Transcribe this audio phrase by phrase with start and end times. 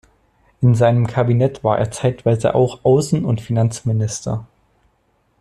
[0.61, 4.47] In seinem Kabinett war er zeitweise auch Außen- und Finanzminister.